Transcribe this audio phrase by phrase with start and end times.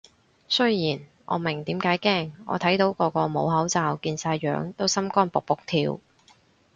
[0.47, 5.99] 雖然我明點解驚，我睇到個個冇口罩見晒樣都心肝卜卜跳